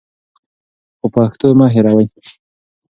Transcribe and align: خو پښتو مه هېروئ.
خو 0.97 1.07
پښتو 1.15 1.47
مه 1.59 1.67
هېروئ. 1.73 2.07